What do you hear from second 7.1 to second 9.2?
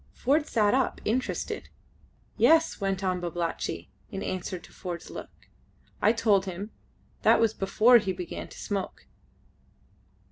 That was before he began to smoke."